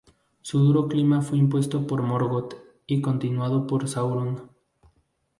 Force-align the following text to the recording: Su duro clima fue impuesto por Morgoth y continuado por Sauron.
Su 0.41 0.57
duro 0.57 0.87
clima 0.87 1.21
fue 1.21 1.37
impuesto 1.37 1.85
por 1.85 2.01
Morgoth 2.01 2.55
y 2.87 3.01
continuado 3.03 3.67
por 3.67 3.87
Sauron. 3.87 4.49